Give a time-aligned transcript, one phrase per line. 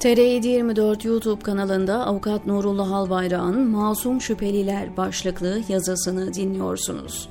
[0.00, 7.28] TR724 YouTube kanalında Avukat Nurullah Albayrak'ın Masum Şüpheliler başlıklı yazısını dinliyorsunuz.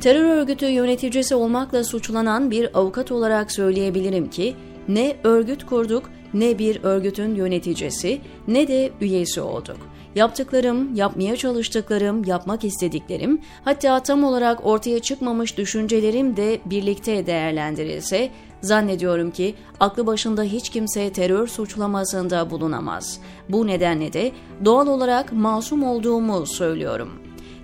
[0.00, 4.54] Terör örgütü yöneticisi olmakla suçlanan bir avukat olarak söyleyebilirim ki
[4.88, 9.76] ne örgüt kurduk ne bir örgütün yöneticisi ne de üyesi olduk.
[10.14, 18.30] Yaptıklarım, yapmaya çalıştıklarım, yapmak istediklerim, hatta tam olarak ortaya çıkmamış düşüncelerim de birlikte değerlendirilse,
[18.62, 23.20] zannediyorum ki aklı başında hiç kimse terör suçlamasında bulunamaz.
[23.48, 24.32] Bu nedenle de
[24.64, 27.10] doğal olarak masum olduğumu söylüyorum.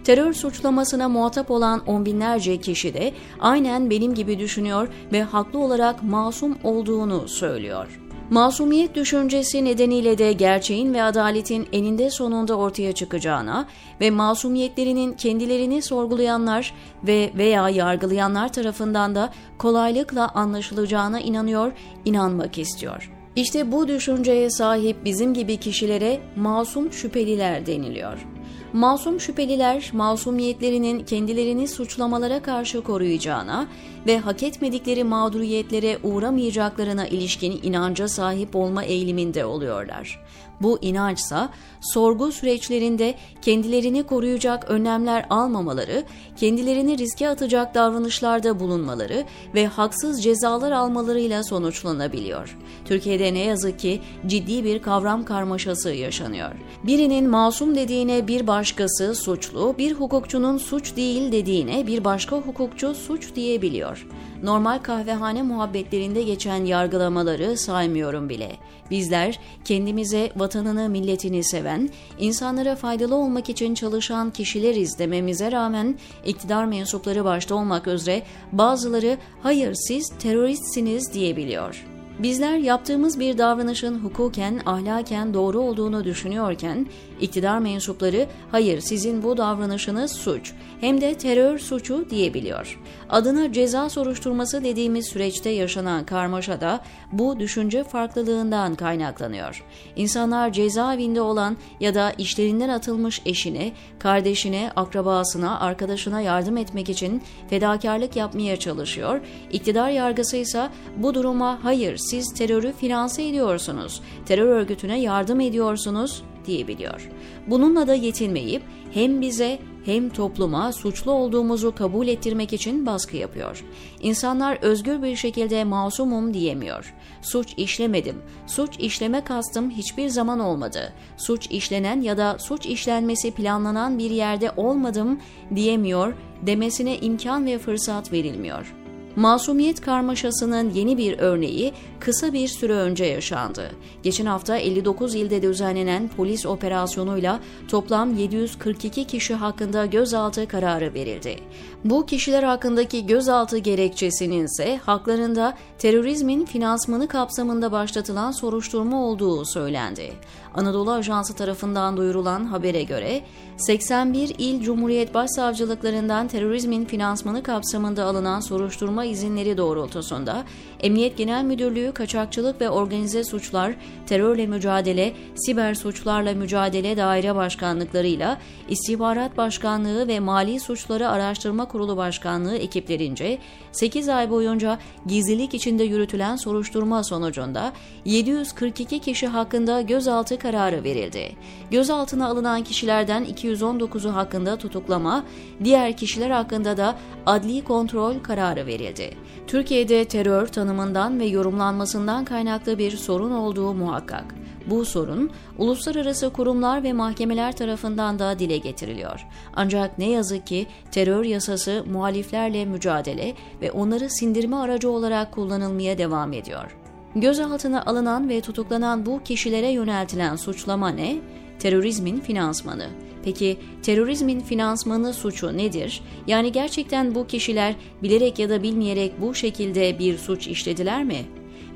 [0.05, 6.03] Terör suçlamasına muhatap olan on binlerce kişi de aynen benim gibi düşünüyor ve haklı olarak
[6.03, 8.01] masum olduğunu söylüyor.
[8.31, 13.67] Masumiyet düşüncesi nedeniyle de gerçeğin ve adaletin eninde sonunda ortaya çıkacağına
[14.01, 16.75] ve masumiyetlerinin kendilerini sorgulayanlar
[17.07, 21.73] ve veya yargılayanlar tarafından da kolaylıkla anlaşılacağına inanıyor,
[22.05, 23.13] inanmak istiyor.
[23.37, 28.36] İşte bu düşünceye sahip bizim gibi kişilere masum şüpheliler deniliyor.
[28.73, 33.67] Masum şüpheliler masumiyetlerinin kendilerini suçlamalara karşı koruyacağına
[34.07, 40.21] ve hak etmedikleri mağduriyetlere uğramayacaklarına ilişkin inanca sahip olma eğiliminde oluyorlar.
[40.61, 41.49] Bu inançsa
[41.81, 46.05] sorgu süreçlerinde kendilerini koruyacak önlemler almamaları,
[46.37, 52.57] kendilerini riske atacak davranışlarda bulunmaları ve haksız cezalar almalarıyla sonuçlanabiliyor.
[52.85, 56.53] Türkiye'de ne yazık ki ciddi bir kavram karmaşası yaşanıyor.
[56.85, 63.35] Birinin masum dediğine bir başkası suçlu, bir hukukçunun suç değil dediğine bir başka hukukçu suç
[63.35, 64.07] diyebiliyor.
[64.43, 68.57] Normal kahvehane muhabbetlerinde geçen yargılamaları saymıyorum bile.
[68.91, 77.25] Bizler kendimize vatanını, milletini seven, insanlara faydalı olmak için çalışan kişileriz dememize rağmen iktidar mensupları
[77.25, 81.87] başta olmak üzere bazıları hayır siz teröristsiniz diyebiliyor.
[82.19, 86.87] Bizler yaptığımız bir davranışın hukuken, ahlaken doğru olduğunu düşünüyorken,
[87.21, 92.81] iktidar mensupları hayır sizin bu davranışınız suç, hem de terör suçu diyebiliyor.
[93.09, 96.81] Adına ceza soruşturması dediğimiz süreçte yaşanan karmaşa da
[97.13, 99.65] bu düşünce farklılığından kaynaklanıyor.
[99.97, 108.17] İnsanlar cezaevinde olan ya da işlerinden atılmış eşine, kardeşine, akrabasına, arkadaşına yardım etmek için fedakarlık
[108.17, 109.21] yapmaya çalışıyor.
[109.53, 117.09] İktidar yargısı ise bu duruma hayır siz terörü finanse ediyorsunuz, terör örgütüne yardım ediyorsunuz diyebiliyor.
[117.47, 118.63] Bununla da yetinmeyip
[118.93, 123.65] hem bize hem topluma suçlu olduğumuzu kabul ettirmek için baskı yapıyor.
[124.01, 126.95] İnsanlar özgür bir şekilde masumum diyemiyor.
[127.23, 130.93] Suç işlemedim, suç işleme kastım hiçbir zaman olmadı.
[131.17, 135.21] Suç işlenen ya da suç işlenmesi planlanan bir yerde olmadım
[135.55, 138.86] diyemiyor, demesine imkan ve fırsat verilmiyor.
[139.17, 143.71] Masumiyet karmaşasının yeni bir örneği kısa bir süre önce yaşandı.
[144.03, 151.37] Geçen hafta 59 ilde düzenlenen polis operasyonuyla toplam 742 kişi hakkında gözaltı kararı verildi.
[151.85, 160.13] Bu kişiler hakkındaki gözaltı gerekçesinin ise haklarında terörizmin finansmanı kapsamında başlatılan soruşturma olduğu söylendi.
[160.55, 163.23] Anadolu Ajansı tarafından duyurulan habere göre
[163.57, 170.45] 81 il Cumhuriyet Başsavcılıklarından terörizmin finansmanı kapsamında alınan soruşturma izinleri doğrultusunda
[170.81, 173.75] Emniyet Genel Müdürlüğü Kaçakçılık ve Organize Suçlar,
[174.07, 178.39] Terörle Mücadele, Siber Suçlarla Mücadele Daire Başkanlıklarıyla
[178.69, 183.39] İstihbarat Başkanlığı ve Mali Suçları Araştırma Kurulu Başkanlığı ekiplerince
[183.73, 187.73] 8 ay boyunca gizlilik içinde yürütülen soruşturma sonucunda
[188.05, 191.37] 742 kişi hakkında gözaltı kararı verildi.
[191.71, 195.25] Gözaltına alınan kişilerden 219'u hakkında tutuklama,
[195.65, 199.11] diğer kişiler hakkında da adli kontrol kararı verildi.
[199.47, 204.25] Türkiye'de terör tanımından ve yorumlanmasından kaynaklı bir sorun olduğu muhakkak.
[204.67, 209.27] Bu sorun uluslararası kurumlar ve mahkemeler tarafından da dile getiriliyor.
[209.55, 216.33] Ancak ne yazık ki terör yasası muhaliflerle mücadele ve onları sindirme aracı olarak kullanılmaya devam
[216.33, 216.77] ediyor.
[217.15, 221.17] Gözaltına alınan ve tutuklanan bu kişilere yöneltilen suçlama ne?
[221.59, 222.87] Terörizmin finansmanı.
[223.25, 226.01] Peki terörizmin finansmanı suçu nedir?
[226.27, 231.27] Yani gerçekten bu kişiler bilerek ya da bilmeyerek bu şekilde bir suç işlediler mi?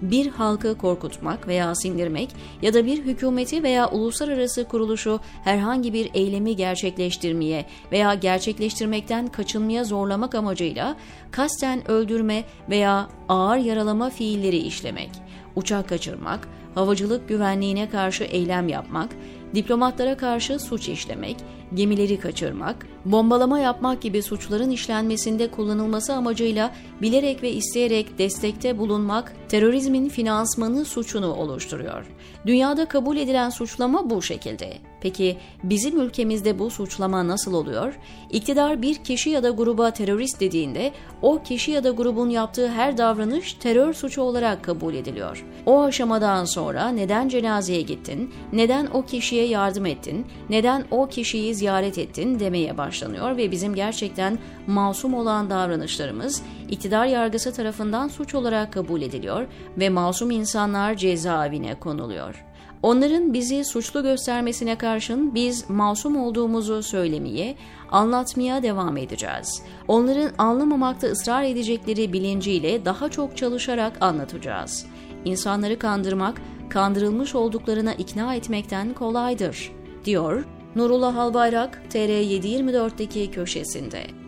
[0.03, 2.29] bir halkı korkutmak veya sindirmek
[2.63, 10.35] ya da bir hükümeti veya uluslararası kuruluşu herhangi bir eylemi gerçekleştirmeye veya gerçekleştirmekten kaçınmaya zorlamak
[10.35, 10.97] amacıyla
[11.31, 15.11] kasten öldürme veya ağır yaralama fiilleri işlemek,
[15.57, 19.11] uçak kaçırmak, havacılık güvenliğine karşı eylem yapmak,
[19.55, 21.37] diplomatlara karşı suç işlemek,
[21.75, 30.09] gemileri kaçırmak, bombalama yapmak gibi suçların işlenmesinde kullanılması amacıyla bilerek ve isteyerek destekte bulunmak terörizmin
[30.09, 32.07] finansmanı suçunu oluşturuyor.
[32.47, 34.79] Dünyada kabul edilen suçlama bu şekilde.
[35.01, 37.99] Peki bizim ülkemizde bu suçlama nasıl oluyor?
[38.31, 40.93] İktidar bir kişi ya da gruba terörist dediğinde
[41.23, 45.45] o kişi ya da grubun yaptığı her davranış terör suçu olarak kabul ediliyor.
[45.67, 51.99] O aşamadan sonra neden cenazeye gittin, neden o kişiye yardım ettin, neden o kişiyi ziyaret
[51.99, 59.03] ettin demeye başlanıyor ve bizim gerçekten masum olan davranışlarımız iktidar yargısı tarafından suç olarak kabul
[59.03, 59.47] ediliyor
[59.79, 62.50] ve masum insanlar cezaevine konuluyor.
[62.83, 67.57] Onların bizi suçlu göstermesine karşın biz masum olduğumuzu söylemeye,
[67.91, 69.63] anlatmaya devam edeceğiz.
[69.89, 74.87] Onların anlamamakta ısrar edecekleri bilinciyle daha çok çalışarak anlatacağız.
[75.25, 79.73] İnsanları kandırmak, kandırılmış olduklarına ikna etmekten kolaydır,
[80.05, 80.45] diyor
[80.77, 84.20] Nurullah Albayrak TR724'deki köşesinde.